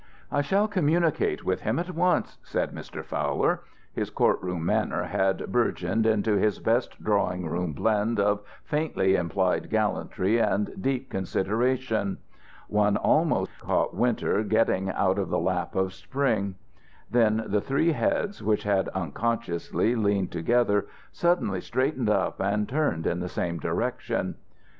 "I 0.31 0.41
shall 0.41 0.67
communicate 0.67 1.43
with 1.45 1.61
him 1.61 1.77
at 1.77 1.93
once," 1.93 2.39
said 2.41 2.71
Mr. 2.71 3.05
Fowler. 3.05 3.61
His 3.93 4.09
court 4.09 4.41
room 4.41 4.65
manner 4.65 5.03
had 5.03 5.51
bourgeoned 5.51 6.07
into 6.07 6.37
his 6.37 6.57
best 6.57 7.03
drawing 7.03 7.45
room 7.47 7.73
blend 7.73 8.19
of 8.19 8.41
faintly 8.63 9.13
implied 9.15 9.69
gallantry 9.69 10.39
and 10.39 10.71
deep 10.81 11.11
consideration. 11.11 12.17
One 12.67 12.97
almost 12.97 13.51
caught 13.59 13.93
Winter 13.93 14.41
getting 14.41 14.89
out 14.89 15.19
of 15.19 15.29
the 15.29 15.37
lap 15.37 15.75
of 15.75 15.93
Spring. 15.93 16.55
Then 17.11 17.43
the 17.45 17.61
three 17.61 17.91
heads 17.91 18.41
which 18.41 18.63
had 18.63 18.89
unconsciously 18.95 19.93
leaned 19.95 20.31
together 20.31 20.87
suddenly 21.11 21.61
straightened 21.61 22.09
up 22.09 22.39
and 22.39 22.67
turned 22.67 23.05
in 23.05 23.19
the 23.19 23.29
same 23.29 23.59
direction. 23.59 24.33